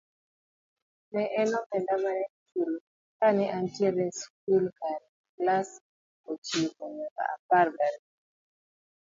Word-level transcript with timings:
Ne 1.13 1.23
en 1.41 1.51
omenda 1.59 1.95
mane 2.03 2.23
ochulo 2.35 2.77
kane 3.19 3.43
entie 3.57 3.89
skul 4.19 4.65
ckare 4.77 5.05
klass 5.35 5.69
ochiko 6.31 6.83
nyaka 6.97 7.23
apar 7.35 7.67
gariyo. 7.77 8.05